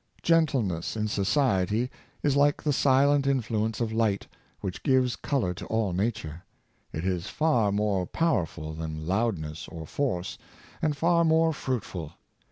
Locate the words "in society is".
0.97-2.35